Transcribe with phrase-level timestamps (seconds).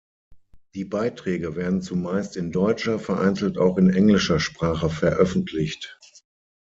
[0.73, 5.99] Die Beiträge werden zumeist in deutscher, vereinzelt auch in englischer Sprache veröffentlicht.